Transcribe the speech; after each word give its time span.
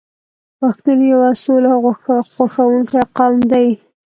پښتون 0.59 0.99
یو 1.11 1.21
سوله 1.43 1.71
خوښوونکی 2.33 3.01
قوم 3.17 3.35
دی. 3.51 3.67